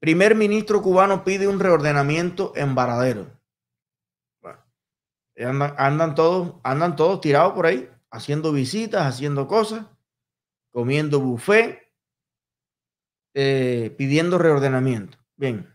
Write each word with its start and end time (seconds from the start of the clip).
Primer 0.00 0.34
ministro 0.34 0.80
cubano 0.80 1.24
pide 1.24 1.48
un 1.48 1.58
reordenamiento 1.58 2.52
en 2.54 2.74
Varadero. 2.74 3.26
andan, 5.34 6.14
todos, 6.14 6.54
andan 6.62 6.96
todos 6.96 7.20
tirados 7.20 7.52
por 7.52 7.66
ahí, 7.66 7.90
haciendo 8.10 8.52
visitas, 8.52 9.06
haciendo 9.06 9.46
cosas, 9.46 9.86
comiendo 10.70 11.20
buffet, 11.20 11.80
eh, 13.34 13.94
pidiendo 13.98 14.38
reordenamiento. 14.38 15.18
Bien. 15.36 15.72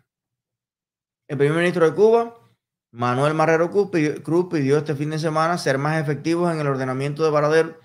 El 1.27 1.37
primer 1.37 1.57
ministro 1.57 1.89
de 1.89 1.95
Cuba, 1.95 2.37
Manuel 2.91 3.33
Marrero 3.33 3.71
Cruz, 3.71 3.89
pidió 4.49 4.77
este 4.77 4.95
fin 4.95 5.09
de 5.09 5.19
semana 5.19 5.57
ser 5.57 5.77
más 5.77 6.01
efectivos 6.01 6.53
en 6.53 6.59
el 6.59 6.67
ordenamiento 6.67 7.23
de 7.23 7.31
Varadero 7.31 7.77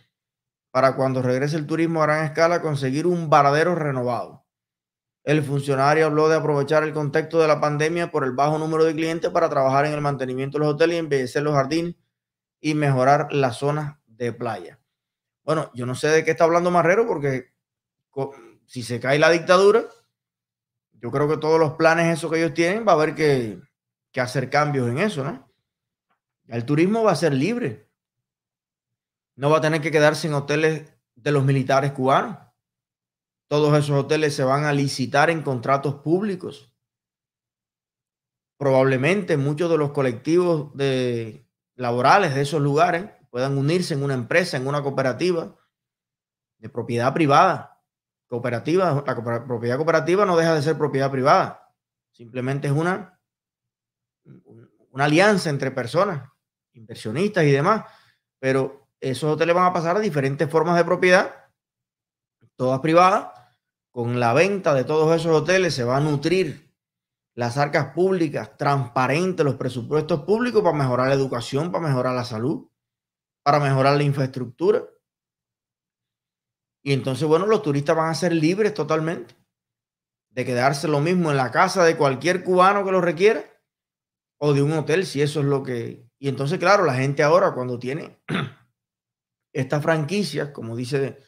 para 0.70 0.96
cuando 0.96 1.22
regrese 1.22 1.56
el 1.56 1.66
turismo 1.66 2.02
a 2.02 2.06
gran 2.06 2.24
escala 2.24 2.60
conseguir 2.60 3.06
un 3.06 3.30
varadero 3.30 3.74
renovado. 3.74 4.44
El 5.28 5.42
funcionario 5.42 6.06
habló 6.06 6.30
de 6.30 6.36
aprovechar 6.36 6.84
el 6.84 6.94
contexto 6.94 7.38
de 7.38 7.46
la 7.46 7.60
pandemia 7.60 8.10
por 8.10 8.24
el 8.24 8.32
bajo 8.32 8.56
número 8.56 8.84
de 8.84 8.94
clientes 8.94 9.30
para 9.30 9.50
trabajar 9.50 9.84
en 9.84 9.92
el 9.92 10.00
mantenimiento 10.00 10.56
de 10.56 10.64
los 10.64 10.74
hoteles 10.74 10.96
y 10.96 10.98
embellecer 11.00 11.42
los 11.42 11.52
jardines 11.52 11.96
y 12.60 12.74
mejorar 12.74 13.30
las 13.30 13.58
zonas 13.58 13.98
de 14.06 14.32
playa. 14.32 14.78
Bueno, 15.44 15.70
yo 15.74 15.84
no 15.84 15.94
sé 15.94 16.08
de 16.08 16.24
qué 16.24 16.30
está 16.30 16.44
hablando 16.44 16.70
Marrero 16.70 17.06
porque 17.06 17.52
si 18.64 18.82
se 18.82 19.00
cae 19.00 19.18
la 19.18 19.28
dictadura, 19.28 19.84
yo 20.92 21.10
creo 21.10 21.28
que 21.28 21.36
todos 21.36 21.60
los 21.60 21.74
planes 21.74 22.16
esos 22.16 22.32
que 22.32 22.38
ellos 22.38 22.54
tienen 22.54 22.88
va 22.88 22.92
a 22.92 22.94
haber 22.94 23.14
que, 23.14 23.60
que 24.10 24.20
hacer 24.22 24.48
cambios 24.48 24.88
en 24.88 24.96
eso, 24.96 25.24
¿no? 25.24 25.46
El 26.46 26.64
turismo 26.64 27.04
va 27.04 27.12
a 27.12 27.16
ser 27.16 27.34
libre 27.34 27.88
no 29.38 29.50
va 29.50 29.58
a 29.58 29.60
tener 29.60 29.80
que 29.80 29.92
quedarse 29.92 30.26
en 30.26 30.34
hoteles 30.34 30.92
de 31.14 31.30
los 31.30 31.44
militares 31.44 31.92
cubanos. 31.92 32.47
Todos 33.48 33.78
esos 33.78 34.04
hoteles 34.04 34.34
se 34.34 34.44
van 34.44 34.64
a 34.64 34.72
licitar 34.72 35.30
en 35.30 35.42
contratos 35.42 35.96
públicos. 35.96 36.70
Probablemente 38.58 39.36
muchos 39.36 39.70
de 39.70 39.78
los 39.78 39.92
colectivos 39.92 40.74
de, 40.76 41.48
laborales 41.74 42.34
de 42.34 42.42
esos 42.42 42.60
lugares 42.60 43.10
puedan 43.30 43.56
unirse 43.56 43.94
en 43.94 44.02
una 44.02 44.14
empresa, 44.14 44.56
en 44.56 44.66
una 44.66 44.82
cooperativa 44.82 45.56
de 46.58 46.68
propiedad 46.68 47.14
privada. 47.14 47.80
Cooperativa, 48.26 49.02
la 49.06 49.46
propiedad 49.46 49.76
cooperativa 49.76 50.26
no 50.26 50.36
deja 50.36 50.54
de 50.54 50.62
ser 50.62 50.76
propiedad 50.76 51.10
privada. 51.10 51.72
Simplemente 52.12 52.66
es 52.66 52.74
una, 52.74 53.18
una 54.90 55.04
alianza 55.04 55.48
entre 55.48 55.70
personas, 55.70 56.28
inversionistas 56.72 57.44
y 57.44 57.52
demás. 57.52 57.84
Pero 58.38 58.88
esos 59.00 59.32
hoteles 59.32 59.54
van 59.54 59.66
a 59.66 59.72
pasar 59.72 59.96
a 59.96 60.00
diferentes 60.00 60.50
formas 60.50 60.76
de 60.76 60.84
propiedad, 60.84 61.34
todas 62.56 62.80
privadas. 62.80 63.37
Con 63.98 64.20
la 64.20 64.32
venta 64.32 64.74
de 64.74 64.84
todos 64.84 65.16
esos 65.16 65.34
hoteles 65.34 65.74
se 65.74 65.82
va 65.82 65.96
a 65.96 66.00
nutrir 66.00 66.72
las 67.34 67.58
arcas 67.58 67.92
públicas, 67.94 68.56
transparentes 68.56 69.44
los 69.44 69.56
presupuestos 69.56 70.22
públicos 70.22 70.62
para 70.62 70.76
mejorar 70.76 71.08
la 71.08 71.14
educación, 71.14 71.72
para 71.72 71.88
mejorar 71.88 72.14
la 72.14 72.24
salud, 72.24 72.70
para 73.42 73.58
mejorar 73.58 73.96
la 73.96 74.04
infraestructura. 74.04 74.84
Y 76.80 76.92
entonces, 76.92 77.26
bueno, 77.26 77.46
los 77.46 77.60
turistas 77.60 77.96
van 77.96 78.10
a 78.10 78.14
ser 78.14 78.32
libres 78.32 78.72
totalmente 78.72 79.34
de 80.28 80.44
quedarse 80.44 80.86
lo 80.86 81.00
mismo 81.00 81.32
en 81.32 81.36
la 81.36 81.50
casa 81.50 81.82
de 81.82 81.96
cualquier 81.96 82.44
cubano 82.44 82.84
que 82.84 82.92
lo 82.92 83.00
requiera 83.00 83.44
o 84.38 84.54
de 84.54 84.62
un 84.62 84.74
hotel, 84.74 85.06
si 85.06 85.22
eso 85.22 85.40
es 85.40 85.46
lo 85.46 85.64
que... 85.64 86.08
Y 86.20 86.28
entonces, 86.28 86.60
claro, 86.60 86.84
la 86.84 86.94
gente 86.94 87.24
ahora 87.24 87.52
cuando 87.52 87.80
tiene 87.80 88.22
esta 89.52 89.80
franquicia, 89.80 90.52
como 90.52 90.76
dice, 90.76 91.18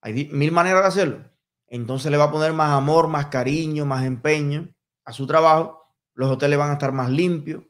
hay 0.00 0.28
mil 0.32 0.50
maneras 0.50 0.82
de 0.82 0.88
hacerlo, 0.88 1.37
entonces 1.68 2.10
le 2.10 2.16
va 2.16 2.24
a 2.24 2.30
poner 2.30 2.52
más 2.52 2.70
amor, 2.70 3.08
más 3.08 3.26
cariño, 3.26 3.84
más 3.84 4.04
empeño 4.04 4.74
a 5.04 5.12
su 5.12 5.26
trabajo, 5.26 5.94
los 6.14 6.30
hoteles 6.30 6.58
van 6.58 6.70
a 6.70 6.74
estar 6.74 6.92
más 6.92 7.10
limpios, 7.10 7.64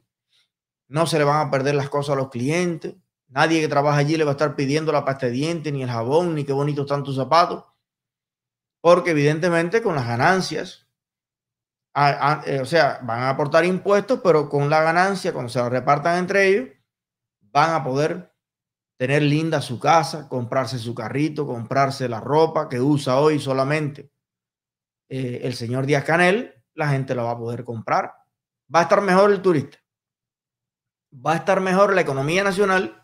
no 0.87 1.05
se 1.05 1.17
le 1.17 1.23
van 1.23 1.47
a 1.47 1.51
perder 1.51 1.75
las 1.75 1.89
cosas 1.89 2.13
a 2.13 2.17
los 2.17 2.29
clientes, 2.29 2.95
nadie 3.27 3.61
que 3.61 3.67
trabaja 3.67 3.97
allí 3.97 4.17
le 4.17 4.23
va 4.23 4.31
a 4.31 4.33
estar 4.33 4.55
pidiendo 4.55 4.91
la 4.91 5.05
pasta 5.05 5.27
de 5.27 5.33
dientes, 5.33 5.71
ni 5.71 5.83
el 5.83 5.89
jabón, 5.89 6.35
ni 6.35 6.43
qué 6.43 6.53
bonitos 6.53 6.85
están 6.85 7.03
tus 7.03 7.15
zapatos, 7.15 7.65
porque 8.81 9.11
evidentemente 9.11 9.81
con 9.83 9.95
las 9.95 10.07
ganancias, 10.07 10.87
eh, 12.45 12.59
o 12.61 12.65
sea, 12.65 12.99
van 13.03 13.21
a 13.21 13.29
aportar 13.29 13.65
impuestos, 13.65 14.21
pero 14.23 14.49
con 14.49 14.69
la 14.69 14.81
ganancia, 14.81 15.33
cuando 15.33 15.49
se 15.49 15.59
la 15.59 15.69
repartan 15.69 16.17
entre 16.17 16.47
ellos, 16.47 16.69
van 17.51 17.73
a 17.73 17.83
poder 17.83 18.28
tener 18.99 19.21
linda 19.21 19.61
su 19.61 19.79
casa, 19.79 20.27
comprarse 20.27 20.77
su 20.77 20.93
carrito, 20.93 21.47
comprarse 21.47 22.09
la 22.09 22.19
ropa 22.19 22.67
que 22.67 22.81
usa 22.81 23.17
hoy 23.17 23.39
solamente 23.39 24.11
eh, 25.07 25.39
el 25.43 25.53
señor 25.53 25.85
Díaz 25.85 26.03
Canel, 26.03 26.53
la 26.73 26.89
gente 26.89 27.15
la 27.15 27.23
va 27.23 27.31
a 27.31 27.37
poder 27.37 27.63
comprar. 27.63 28.13
Va 28.73 28.79
a 28.79 28.83
estar 28.83 29.01
mejor 29.01 29.31
el 29.31 29.41
turista. 29.41 29.77
Va 31.13 31.31
a 31.31 31.35
estar 31.37 31.61
mejor 31.61 31.93
la 31.95 32.01
economía 32.01 32.43
nacional, 32.43 33.01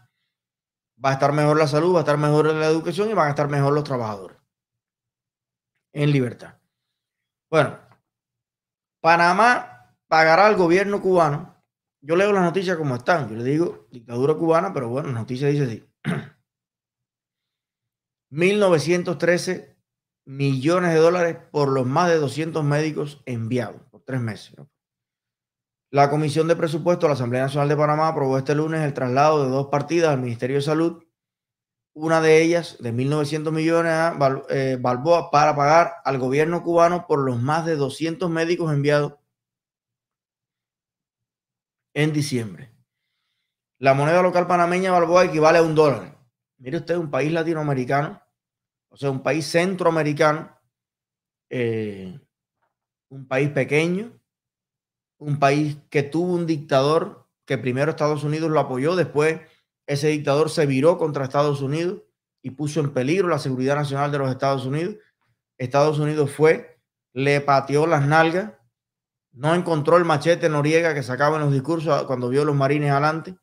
va 1.04 1.12
a 1.12 1.14
estar 1.14 1.32
mejor 1.32 1.58
la 1.58 1.68
salud, 1.68 1.96
va 1.96 2.00
a 2.00 2.02
estar 2.02 2.18
mejor 2.18 2.54
la 2.54 2.68
educación 2.68 3.10
y 3.10 3.14
van 3.14 3.28
a 3.28 3.30
estar 3.30 3.48
mejor 3.48 3.74
los 3.74 3.86
trabajadores 3.86 4.38
en 5.94 6.12
libertad. 6.12 6.60
Bueno, 7.50 7.80
Panamá 9.00 9.96
pagará 10.08 10.46
al 10.46 10.58
gobierno 10.58 11.02
cubano 11.02 11.55
yo 12.06 12.16
leo 12.16 12.32
las 12.32 12.44
noticias 12.44 12.78
como 12.78 12.96
están. 12.96 13.28
Yo 13.30 13.36
le 13.36 13.44
digo 13.44 13.88
dictadura 13.92 14.36
cubana, 14.36 14.72
pero 14.74 14.90
bueno, 14.90 15.10
la 15.10 15.20
noticia 15.20 15.48
dice 15.48 15.64
así. 15.64 15.84
1.913 18.32 19.76
millones 20.26 20.94
de 20.94 21.00
dólares 21.00 21.38
por 21.52 21.70
los 21.70 21.88
más 21.88 22.10
de 22.10 22.18
200 22.18 22.64
médicos 22.64 23.24
enviados 23.26 23.82
por 23.90 24.02
tres 24.04 24.22
meses. 24.22 24.56
La 25.92 26.10
Comisión 26.10 26.48
de 26.48 26.56
Presupuesto 26.56 27.06
de 27.06 27.10
la 27.10 27.14
Asamblea 27.16 27.44
Nacional 27.44 27.70
de 27.70 27.78
Panamá 27.78 28.10
aprobó 28.10 28.38
este 28.38 28.54
lunes 28.54 28.82
el 28.82 28.94
traslado 28.94 29.44
de 29.44 29.50
dos 29.50 29.68
partidas 29.68 30.12
al 30.12 30.22
Ministerio 30.22 30.58
de 30.58 30.62
Salud. 30.62 31.04
Una 31.94 32.22
de 32.22 32.42
ellas, 32.42 32.78
de 32.82 32.94
1.900 32.94 33.52
millones 33.52 33.94
a 33.94 34.18
eh, 34.50 34.78
Balboa, 34.80 35.32
para 35.32 35.56
pagar 35.56 35.94
al 36.04 36.20
gobierno 36.20 36.62
cubano 36.62 37.08
por 37.08 37.20
los 37.20 37.42
más 37.42 37.66
de 37.66 37.78
200 37.78 38.30
médicos 38.30 38.72
enviados 38.74 39.14
en 41.96 42.14
diciembre. 42.14 42.72
La 43.80 43.96
moneda 43.96 44.22
local 44.22 44.46
panameña 44.46 44.92
Balboa 44.92 45.26
equivale 45.26 45.58
a 45.58 45.64
un 45.64 45.74
dólar. 45.74 46.16
Mire 46.58 46.78
usted, 46.78 46.98
un 46.98 47.10
país 47.10 47.32
latinoamericano, 47.32 48.22
o 48.90 48.98
sea, 48.98 49.10
un 49.10 49.24
país 49.24 49.46
centroamericano, 49.48 50.56
eh, 51.50 52.20
un 53.10 53.28
país 53.28 53.50
pequeño, 53.50 54.12
un 55.18 55.40
país 55.40 55.78
que 55.90 56.04
tuvo 56.04 56.34
un 56.34 56.46
dictador 56.46 57.28
que 57.46 57.58
primero 57.58 57.92
Estados 57.92 58.24
Unidos 58.24 58.52
lo 58.52 58.60
apoyó, 58.60 58.96
después 58.96 59.42
ese 59.88 60.08
dictador 60.08 60.50
se 60.50 60.66
viró 60.66 60.98
contra 60.98 61.24
Estados 61.24 61.62
Unidos 61.62 62.02
y 62.42 62.52
puso 62.52 62.80
en 62.80 62.94
peligro 62.94 63.28
la 63.28 63.40
seguridad 63.40 63.76
nacional 63.76 64.12
de 64.12 64.18
los 64.18 64.30
Estados 64.30 64.66
Unidos. 64.66 64.96
Estados 65.58 66.00
Unidos 66.00 66.32
fue, 66.32 66.80
le 67.14 67.40
pateó 67.42 67.88
las 67.88 68.06
nalgas 68.06 68.54
no 69.36 69.54
encontró 69.54 69.98
el 69.98 70.06
machete 70.06 70.48
Noriega 70.48 70.94
que 70.94 71.04
sacaba 71.04 71.36
en 71.36 71.44
los 71.44 71.52
discursos 71.52 72.04
cuando 72.04 72.30
vio 72.30 72.46
los 72.46 72.56
marines 72.56 72.90
adelante. 72.90 73.38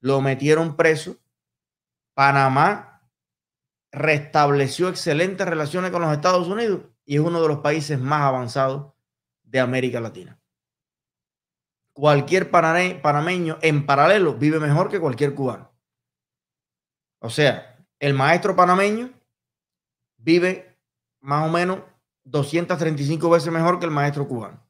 Lo 0.00 0.22
metieron 0.22 0.74
preso. 0.74 1.18
Panamá 2.14 3.02
restableció 3.92 4.88
excelentes 4.88 5.46
relaciones 5.46 5.90
con 5.90 6.00
los 6.00 6.12
Estados 6.12 6.48
Unidos 6.48 6.80
y 7.04 7.16
es 7.16 7.20
uno 7.20 7.42
de 7.42 7.48
los 7.48 7.58
países 7.58 8.00
más 8.00 8.22
avanzados 8.22 8.94
de 9.42 9.60
América 9.60 10.00
Latina. 10.00 10.40
Cualquier 11.92 12.50
panameño 12.50 13.58
en 13.60 13.84
paralelo 13.84 14.34
vive 14.34 14.60
mejor 14.60 14.88
que 14.88 15.00
cualquier 15.00 15.34
cubano. 15.34 15.70
O 17.18 17.28
sea, 17.28 17.84
el 17.98 18.14
maestro 18.14 18.56
panameño 18.56 19.10
vive 20.16 20.78
más 21.20 21.46
o 21.46 21.52
menos 21.52 21.80
235 22.24 23.28
veces 23.28 23.52
mejor 23.52 23.78
que 23.78 23.84
el 23.84 23.90
maestro 23.90 24.26
cubano 24.26 24.69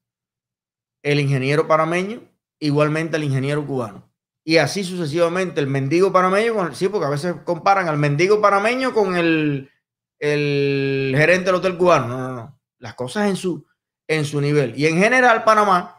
el 1.02 1.20
ingeniero 1.20 1.66
panameño, 1.66 2.22
igualmente 2.58 3.16
el 3.16 3.24
ingeniero 3.24 3.66
cubano. 3.66 4.10
Y 4.44 4.56
así 4.56 4.84
sucesivamente, 4.84 5.60
el 5.60 5.66
mendigo 5.66 6.12
panameño, 6.12 6.74
sí, 6.74 6.88
porque 6.88 7.06
a 7.06 7.10
veces 7.10 7.34
comparan 7.44 7.88
al 7.88 7.98
mendigo 7.98 8.41
panameño 8.41 8.92
con 8.92 9.16
el, 9.16 9.70
el 10.18 11.14
gerente 11.16 11.47
del 11.47 11.56
hotel 11.56 11.76
cubano. 11.76 12.08
No, 12.08 12.18
no, 12.18 12.34
no. 12.34 12.60
Las 12.78 12.94
cosas 12.94 13.28
en 13.28 13.36
su, 13.36 13.66
en 14.08 14.24
su 14.24 14.41
nivel. 14.41 14.78
Y 14.78 14.86
en 14.86 14.98
general, 14.98 15.44
Panamá 15.44 15.97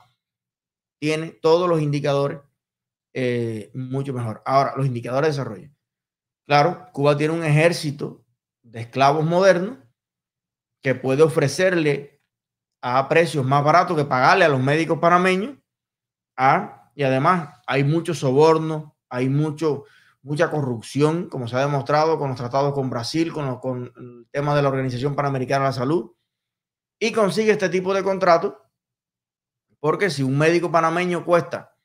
tiene 1.00 1.30
todos 1.32 1.70
los 1.70 1.82
indicadores 1.82 2.40
eh, 3.14 3.72
mucho 3.74 4.14
mejor. 4.14 4.42
Ahora, 4.46 4.74
los 4.76 4.86
indicadores 4.86 5.28
de 5.28 5.32
desarrollo. 5.32 5.70
Claro, 6.48 6.88
Cuba 6.92 7.18
tiene 7.18 7.34
un 7.34 7.44
ejército 7.44 8.26
de 8.64 8.82
esclavos 8.82 9.26
modernos 9.26 9.78
que 10.82 10.96
puede 10.96 11.24
ofrecerle 11.24 12.21
a 12.82 13.08
precios 13.08 13.46
más 13.46 13.64
baratos 13.64 13.96
que 13.96 14.06
pagarle 14.06 14.46
a 14.46 14.50
los 14.50 14.60
médicos 14.60 15.00
panameños. 15.00 15.58
¿ah? 16.38 16.92
Y 16.96 17.04
además 17.04 17.60
hay 17.68 17.84
mucho 17.84 18.14
soborno, 18.14 18.98
hay 19.10 19.30
mucho, 19.30 19.86
mucha 20.22 20.50
corrupción, 20.50 21.30
como 21.30 21.48
se 21.48 21.56
ha 21.56 21.60
demostrado 21.60 22.18
con 22.18 22.30
los 22.30 22.38
tratados 22.38 22.74
con 22.74 22.90
Brasil, 22.90 23.32
con, 23.32 23.60
con 23.60 23.94
el 23.96 24.28
tema 24.32 24.56
de 24.56 24.62
la 24.62 24.70
Organización 24.70 25.16
Panamericana 25.16 25.66
de 25.66 25.70
la 25.70 25.74
Salud. 25.74 26.12
y 27.00 27.12
consigue 27.12 27.52
este 27.52 27.70
tipo 27.70 27.94
de 27.94 28.04
contrato, 28.04 28.62
porque 29.80 30.10
si 30.10 30.22
un 30.22 30.38
médico 30.38 30.72
panameño 30.72 31.26
cuesta 31.26 31.76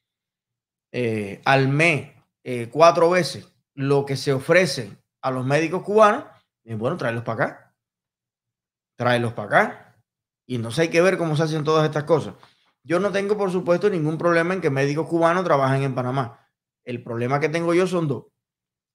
eh, 0.92 1.40
al 1.44 1.68
mes 1.68 2.12
eh, 2.44 2.68
cuatro 2.70 3.10
veces 3.10 3.52
lo 3.74 4.04
que 4.06 4.16
se 4.16 4.32
ofrece 4.32 4.96
a 5.22 5.30
los 5.30 5.44
médicos 5.44 5.82
cubanos, 5.82 6.24
bueno, 6.64 6.96
tráelos 6.96 7.22
para 7.22 7.44
acá. 7.44 7.74
Tráelos 8.96 9.32
para 9.32 9.46
acá. 9.46 9.85
Y 10.46 10.56
entonces 10.56 10.80
hay 10.80 10.88
que 10.88 11.02
ver 11.02 11.18
cómo 11.18 11.36
se 11.36 11.42
hacen 11.42 11.64
todas 11.64 11.84
estas 11.84 12.04
cosas. 12.04 12.34
Yo 12.82 13.00
no 13.00 13.10
tengo, 13.10 13.36
por 13.36 13.50
supuesto, 13.50 13.90
ningún 13.90 14.16
problema 14.16 14.54
en 14.54 14.60
que 14.60 14.70
médicos 14.70 15.08
cubanos 15.08 15.44
trabajen 15.44 15.82
en 15.82 15.94
Panamá. 15.94 16.48
El 16.84 17.02
problema 17.02 17.40
que 17.40 17.48
tengo 17.48 17.74
yo 17.74 17.86
son 17.86 18.06
dos. 18.06 18.26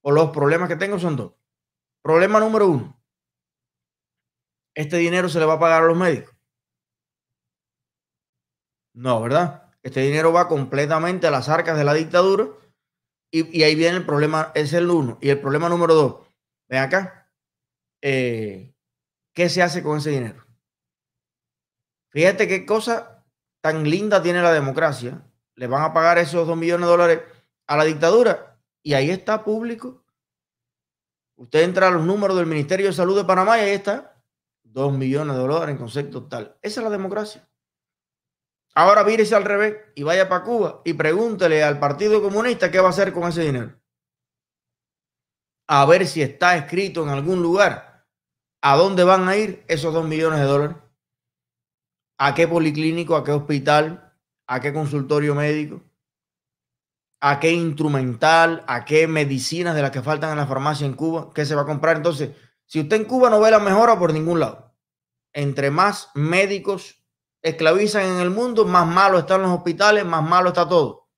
O 0.02 0.12
los 0.12 0.30
problemas 0.30 0.70
que 0.70 0.78
tengo 0.78 0.98
son 0.98 1.18
dos. 1.18 1.34
Problema 2.02 2.40
número 2.40 2.68
uno. 2.68 3.02
Este 4.74 4.98
dinero 4.98 5.28
se 5.28 5.40
le 5.40 5.46
va 5.46 5.56
a 5.56 5.60
pagar 5.60 5.84
a 5.84 5.88
los 5.88 5.98
médicos. 5.98 6.34
No, 8.94 9.22
¿verdad? 9.22 9.70
Este 9.84 10.02
dinero 10.02 10.32
va 10.32 10.48
completamente 10.48 11.28
a 11.28 11.32
las 11.32 11.50
arcas 11.50 11.78
de 11.78 11.84
la 11.84 11.94
dictadura 11.94 12.48
y, 13.32 13.64
ahí 13.64 13.76
viene 13.76 13.98
el 13.98 14.06
problema, 14.06 14.52
es 14.56 14.74
el 14.74 14.90
uno. 14.90 15.18
Y 15.22 15.30
el 15.30 15.40
problema 15.40 15.70
número 15.70 15.94
dos, 15.94 16.28
ven 16.68 16.80
acá, 16.80 17.32
eh, 18.02 18.74
¿qué 19.34 19.50
se 19.50 19.62
hace 19.62 19.82
con 19.82 19.98
ese 19.98 20.10
dinero? 20.12 20.46
Fíjate 22.12 22.48
qué 22.48 22.66
cosa 22.66 23.26
tan 23.62 23.90
linda 23.90 24.22
tiene 24.22 24.42
la 24.42 24.52
democracia. 24.54 25.22
Le 25.56 25.68
van 25.68 25.84
a 25.84 25.94
pagar 25.94 26.18
esos 26.18 26.46
dos 26.46 26.58
millones 26.58 26.86
de 26.86 26.92
dólares 26.92 27.22
a 27.68 27.78
la 27.78 27.86
dictadura 27.86 28.60
y 28.84 28.94
ahí 28.94 29.10
está 29.10 29.44
público. 29.44 30.04
Usted 31.36 31.62
entra 31.62 31.88
a 31.88 31.92
los 31.92 32.06
números 32.06 32.38
del 32.38 32.46
Ministerio 32.46 32.88
de 32.88 32.94
Salud 32.94 33.18
de 33.18 33.24
Panamá 33.24 33.58
y 33.58 33.62
ahí 33.62 33.72
está. 33.72 34.22
Dos 34.64 34.94
millones 34.94 35.36
de 35.36 35.42
dólares 35.42 35.74
en 35.74 35.78
concepto 35.78 36.28
tal. 36.28 36.58
Esa 36.62 36.82
es 36.82 36.84
la 36.84 36.90
democracia. 36.90 37.48
Ahora 38.74 39.04
vírese 39.04 39.36
al 39.36 39.44
revés 39.44 39.78
y 39.96 40.04
vaya 40.04 40.30
para 40.30 40.44
Cuba 40.44 40.82
y 40.86 40.94
pregúntele 40.94 41.64
al 41.64 41.80
Partido 41.80 42.22
Comunista 42.22 42.72
qué 42.72 42.80
va 42.80 42.88
a 42.88 42.92
hacer 42.92 43.12
con 43.12 43.28
ese 43.28 43.42
dinero. 43.42 43.78
A 45.68 45.86
ver 45.86 46.08
si 46.08 46.22
está 46.22 46.56
escrito 46.56 47.04
en 47.04 47.10
algún 47.10 47.42
lugar 47.42 48.06
a 48.62 48.76
dónde 48.76 49.04
van 49.04 49.28
a 49.28 49.36
ir 49.36 49.64
esos 49.68 49.94
dos 49.94 50.06
millones 50.06 50.40
de 50.40 50.46
dólares. 50.46 50.78
¿A 52.24 52.36
qué 52.36 52.48
policlínico, 52.48 53.16
a 53.16 53.24
qué 53.24 53.32
hospital, 53.32 54.14
a 54.46 54.60
qué 54.60 54.72
consultorio 54.72 55.34
médico, 55.34 55.82
a 57.20 57.40
qué 57.40 57.52
instrumental, 57.52 58.64
a 58.68 58.86
qué 58.86 59.08
medicinas 59.08 59.74
de 59.74 59.82
las 59.82 59.90
que 59.90 60.04
faltan 60.04 60.30
en 60.30 60.38
la 60.38 60.46
farmacia 60.46 60.86
en 60.86 60.94
Cuba, 60.94 61.32
qué 61.34 61.48
se 61.48 61.56
va 61.56 61.64
a 61.64 61.66
comprar? 61.66 61.98
Entonces, 61.98 62.30
si 62.68 62.80
usted 62.80 62.98
en 62.98 63.06
Cuba 63.06 63.32
no 63.32 63.40
ve 63.40 63.50
la 63.50 63.58
mejora 63.58 63.98
por 63.98 64.14
ningún 64.14 64.40
lado, 64.40 64.72
entre 65.34 65.72
más 65.72 66.12
médicos 66.14 67.04
esclavizan 67.42 68.04
en 68.04 68.20
el 68.20 68.30
mundo, 68.30 68.66
más 68.66 68.86
malo 68.86 69.18
están 69.18 69.42
los 69.42 69.50
hospitales, 69.50 70.06
más 70.06 70.22
malo 70.22 70.50
está 70.50 70.70
todo. 70.70 71.10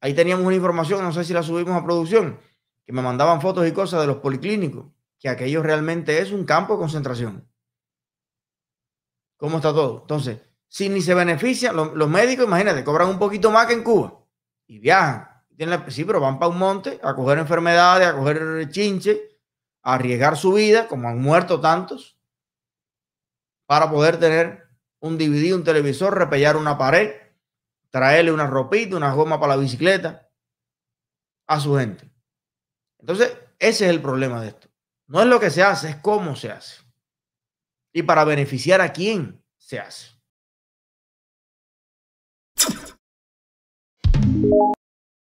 Ahí 0.00 0.14
teníamos 0.14 0.46
una 0.46 0.54
información, 0.54 1.02
no 1.02 1.12
sé 1.12 1.24
si 1.24 1.32
la 1.32 1.42
subimos 1.42 1.74
a 1.74 1.84
producción, 1.84 2.38
que 2.86 2.92
me 2.92 3.02
mandaban 3.02 3.40
fotos 3.40 3.66
y 3.66 3.72
cosas 3.72 4.02
de 4.02 4.06
los 4.06 4.18
policlínicos, 4.18 4.86
que 5.18 5.28
aquello 5.28 5.64
realmente 5.64 6.20
es 6.20 6.30
un 6.30 6.44
campo 6.44 6.74
de 6.74 6.78
concentración. 6.78 7.49
¿Cómo 9.40 9.56
está 9.56 9.72
todo? 9.72 10.02
Entonces, 10.02 10.38
si 10.68 10.90
ni 10.90 11.00
se 11.00 11.14
benefician, 11.14 11.74
los, 11.74 12.08
médicos, 12.10 12.44
imagínate, 12.44 12.84
cobran 12.84 13.08
un 13.08 13.18
poquito 13.18 13.50
más 13.50 13.66
que 13.66 13.72
en 13.72 13.82
Cuba 13.82 14.22
y 14.66 14.78
viajan. 14.78 15.26
sí, 15.88 16.04
pero 16.04 16.20
van 16.20 16.38
para 16.38 16.50
un 16.50 16.58
monte 16.58 17.00
a 17.02 17.14
coger 17.14 17.38
enfermedades, 17.38 18.06
a 18.06 18.14
coger 18.14 18.68
chinche, 18.68 19.38
a 19.82 19.94
arriesgar 19.94 20.36
su 20.36 20.52
vida, 20.52 20.86
como 20.86 21.08
han 21.08 21.18
muerto 21.22 21.58
tantos 21.58 22.18
para 23.64 23.90
poder 23.90 24.20
tener 24.20 24.68
un 25.00 25.16
DVD, 25.16 25.54
un 25.54 25.64
televisor, 25.64 26.18
repellar 26.18 26.58
una 26.58 26.76
pared, 26.76 27.14
traerle 27.88 28.32
una 28.32 28.46
ropita, 28.46 28.94
una 28.94 29.14
goma 29.14 29.40
para 29.40 29.56
la 29.56 29.62
bicicleta 29.62 30.28
a 31.46 31.58
su 31.58 31.76
gente. 31.76 32.12
Entonces, 32.98 33.34
ese 33.58 33.86
es 33.86 33.90
el 33.90 34.02
problema 34.02 34.42
de 34.42 34.48
esto. 34.48 34.68
No 35.06 35.22
es 35.22 35.26
lo 35.26 35.40
que 35.40 35.48
se 35.48 35.62
hace, 35.62 35.88
es 35.88 35.96
cómo 35.96 36.36
se 36.36 36.50
hace. 36.50 36.89
Y 37.92 38.02
para 38.02 38.24
beneficiar 38.24 38.80
a 38.80 38.92
quién 38.92 39.42
se 39.58 39.80
hace. 39.80 40.20